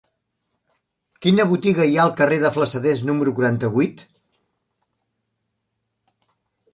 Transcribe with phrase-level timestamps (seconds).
[1.25, 4.03] Quina botiga hi ha al carrer de Flassaders número quaranta-vuit?